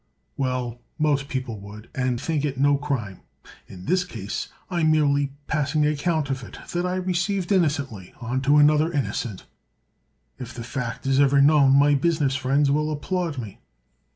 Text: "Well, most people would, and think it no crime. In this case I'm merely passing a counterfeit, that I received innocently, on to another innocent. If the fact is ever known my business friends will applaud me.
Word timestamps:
"Well, 0.35 0.79
most 0.97 1.27
people 1.27 1.59
would, 1.59 1.87
and 1.93 2.19
think 2.19 2.43
it 2.43 2.57
no 2.57 2.75
crime. 2.75 3.19
In 3.67 3.85
this 3.85 4.03
case 4.03 4.49
I'm 4.67 4.89
merely 4.89 5.33
passing 5.45 5.85
a 5.85 5.95
counterfeit, 5.95 6.57
that 6.73 6.87
I 6.87 6.95
received 6.95 7.51
innocently, 7.51 8.11
on 8.19 8.41
to 8.41 8.57
another 8.57 8.91
innocent. 8.91 9.45
If 10.39 10.55
the 10.55 10.63
fact 10.63 11.05
is 11.05 11.19
ever 11.19 11.39
known 11.39 11.73
my 11.73 11.93
business 11.93 12.35
friends 12.35 12.71
will 12.71 12.91
applaud 12.91 13.37
me. 13.37 13.59